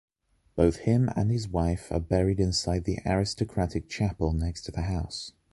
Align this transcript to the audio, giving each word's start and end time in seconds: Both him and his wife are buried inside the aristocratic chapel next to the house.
Both 0.55 0.77
him 0.77 1.11
and 1.15 1.29
his 1.29 1.47
wife 1.47 1.91
are 1.91 1.99
buried 1.99 2.39
inside 2.39 2.85
the 2.85 2.97
aristocratic 3.05 3.87
chapel 3.87 4.33
next 4.33 4.63
to 4.63 4.71
the 4.71 4.81
house. 4.81 5.33